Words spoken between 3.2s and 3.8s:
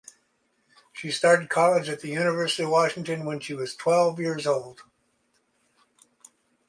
when she was